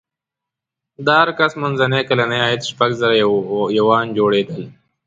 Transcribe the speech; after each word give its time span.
د 1.05 1.07
هر 1.19 1.29
کس 1.39 1.51
منځنی 1.61 2.01
کلنی 2.09 2.39
عاید 2.43 2.61
شپږ 2.71 2.89
زره 3.01 3.15
یوان 3.79 4.05
جوړېدل. 4.17 4.61